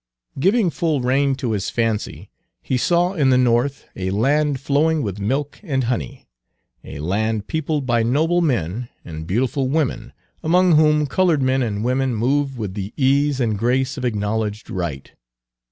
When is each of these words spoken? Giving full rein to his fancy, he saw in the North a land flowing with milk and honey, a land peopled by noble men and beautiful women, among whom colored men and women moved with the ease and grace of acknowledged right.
Giving 0.39 0.71
full 0.71 1.01
rein 1.01 1.35
to 1.35 1.51
his 1.51 1.69
fancy, 1.69 2.31
he 2.63 2.75
saw 2.75 3.13
in 3.13 3.29
the 3.29 3.37
North 3.37 3.85
a 3.95 4.09
land 4.09 4.59
flowing 4.59 5.03
with 5.03 5.19
milk 5.19 5.59
and 5.61 5.83
honey, 5.83 6.27
a 6.83 6.97
land 6.97 7.45
peopled 7.45 7.85
by 7.85 8.01
noble 8.01 8.41
men 8.41 8.89
and 9.05 9.27
beautiful 9.27 9.69
women, 9.69 10.11
among 10.41 10.71
whom 10.71 11.05
colored 11.05 11.43
men 11.43 11.61
and 11.61 11.83
women 11.83 12.15
moved 12.15 12.57
with 12.57 12.73
the 12.73 12.95
ease 12.97 13.39
and 13.39 13.59
grace 13.59 13.95
of 13.95 14.03
acknowledged 14.03 14.71
right. 14.71 15.11